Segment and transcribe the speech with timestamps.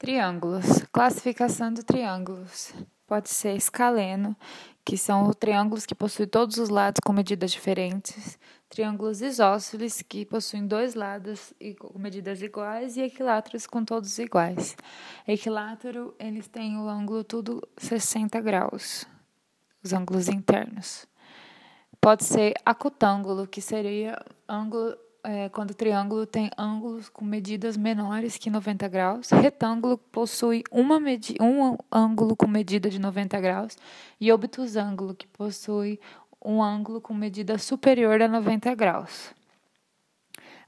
[0.00, 0.64] Triângulos.
[0.90, 2.72] Classificação de triângulos.
[3.06, 4.34] Pode ser escaleno,
[4.82, 8.38] que são triângulos que possuem todos os lados com medidas diferentes.
[8.70, 12.96] Triângulos isósceles, que possuem dois lados com medidas iguais.
[12.96, 14.74] E equiláteros com todos iguais.
[15.28, 19.04] Equilátero, eles têm o ângulo tudo 60 graus,
[19.84, 21.06] os ângulos internos.
[22.00, 28.36] Pode ser acutângulo, que seria ângulo é, quando o triângulo tem ângulos com medidas menores
[28.36, 29.30] que 90 graus.
[29.30, 30.98] Retângulo possui uma
[31.40, 33.76] um ângulo com medida de 90 graus.
[34.20, 36.00] E obtusângulo, que possui
[36.44, 39.34] um ângulo com medida superior a 90 graus.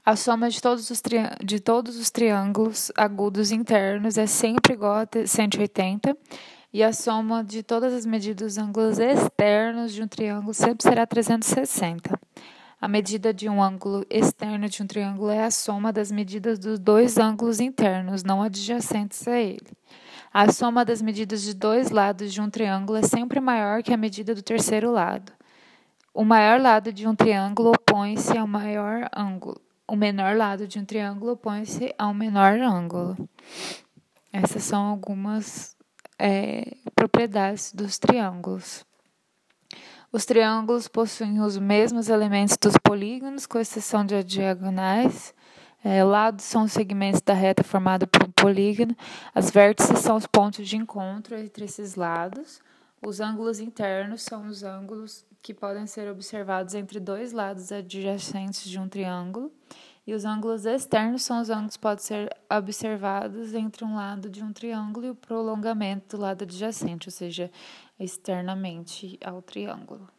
[0.05, 1.01] A soma de todos os,
[1.43, 6.17] de todos os triângulos agudos internos é sempre igual a 180
[6.73, 11.07] e a soma de todas as medidas dos ângulos externos de um triângulo sempre será
[11.07, 12.19] 360.
[12.83, 16.77] A medida de um ângulo externo de um triângulo é a soma das medidas dos
[16.77, 19.71] dois ângulos internos, não adjacentes a ele.
[20.33, 23.95] A soma das medidas de dois lados de um triângulo é sempre maior que a
[23.95, 25.31] medida do terceiro lado.
[26.13, 29.61] O maior lado de um triângulo opõe-se ao maior ângulo.
[29.87, 33.15] O menor lado de um triângulo opõe-se ao menor ângulo.
[34.29, 35.73] Essas são algumas
[36.19, 38.85] é, propriedades dos triângulos.
[40.13, 45.33] Os triângulos possuem os mesmos elementos dos polígonos, com exceção de diagonais.
[45.83, 48.95] É, lados são os segmentos da reta formada por um polígono.
[49.33, 52.61] As vértices são os pontos de encontro entre esses lados.
[53.01, 58.77] Os ângulos internos são os ângulos que podem ser observados entre dois lados adjacentes de
[58.79, 59.51] um triângulo.
[60.05, 64.43] E os ângulos externos são os ângulos que podem ser observados entre um lado de
[64.43, 67.49] um triângulo e o prolongamento do lado adjacente, ou seja,
[67.97, 70.09] externamente ao triângulo.